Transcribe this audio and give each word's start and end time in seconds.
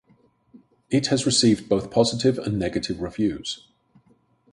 It 0.89 1.05
has 1.11 1.27
received 1.27 1.69
both 1.69 1.91
positive 1.91 2.39
and 2.39 2.57
negative 2.57 3.01
reviews. 3.03 3.67